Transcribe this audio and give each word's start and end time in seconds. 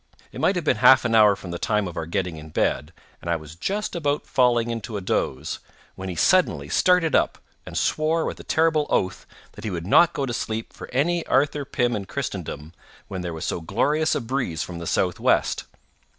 It 0.31 0.41
might 0.41 0.55
have 0.55 0.65
been 0.65 0.77
half 0.77 1.05
an 1.05 1.13
hour 1.13 1.35
from 1.35 1.51
the 1.51 1.59
time 1.59 1.87
of 1.87 1.95
our 1.95 2.07
getting 2.07 2.37
in 2.37 2.49
bed, 2.49 2.91
and 3.21 3.29
I 3.29 3.35
was 3.35 3.53
just 3.53 3.95
about 3.95 4.25
falling 4.25 4.71
into 4.71 4.97
a 4.97 4.99
doze, 4.99 5.59
when 5.93 6.09
he 6.09 6.15
suddenly 6.15 6.69
started 6.69 7.13
up, 7.13 7.37
and 7.67 7.77
swore 7.77 8.25
with 8.25 8.39
a 8.39 8.43
terrible 8.43 8.87
oath 8.89 9.27
that 9.51 9.63
he 9.63 9.69
would 9.69 9.85
not 9.85 10.13
go 10.13 10.25
to 10.25 10.33
sleep 10.33 10.73
for 10.73 10.89
any 10.91 11.23
Arthur 11.27 11.65
Pym 11.65 11.95
in 11.95 12.05
Christendom, 12.05 12.73
when 13.09 13.21
there 13.21 13.29
was 13.31 13.45
so 13.45 13.61
glorious 13.61 14.15
a 14.15 14.21
breeze 14.21 14.63
from 14.63 14.79
the 14.79 14.87
southwest. 14.87 15.65